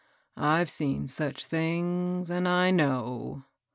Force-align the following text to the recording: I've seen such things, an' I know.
I've 0.35 0.71
seen 0.71 1.05
such 1.05 1.45
things, 1.45 2.31
an' 2.31 2.47
I 2.47 2.71
know. 2.71 3.45